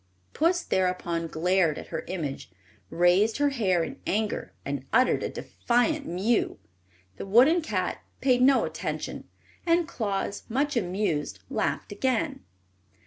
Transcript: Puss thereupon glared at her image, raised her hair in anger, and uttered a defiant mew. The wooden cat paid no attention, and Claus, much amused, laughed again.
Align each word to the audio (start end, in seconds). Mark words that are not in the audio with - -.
Puss 0.33 0.63
thereupon 0.63 1.27
glared 1.27 1.77
at 1.77 1.89
her 1.89 2.03
image, 2.07 2.49
raised 2.89 3.37
her 3.37 3.49
hair 3.49 3.83
in 3.83 3.99
anger, 4.07 4.51
and 4.65 4.83
uttered 4.91 5.21
a 5.21 5.29
defiant 5.29 6.07
mew. 6.07 6.57
The 7.17 7.25
wooden 7.27 7.61
cat 7.61 7.99
paid 8.19 8.41
no 8.41 8.65
attention, 8.65 9.29
and 9.63 9.87
Claus, 9.87 10.41
much 10.49 10.75
amused, 10.75 11.37
laughed 11.51 11.91
again. 11.91 12.43